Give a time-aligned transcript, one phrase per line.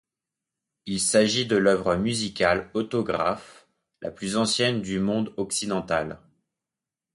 [0.87, 3.67] Il s'agit de l'œuvre musicale autographe
[4.01, 6.17] la plus ancienne du monde occidental.